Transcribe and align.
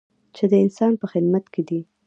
چې 0.35 0.43
د 0.51 0.53
انسان 0.63 0.91
په 1.01 1.05
خدمت 1.11 1.45
کې 1.53 1.61
دی. 1.69 1.79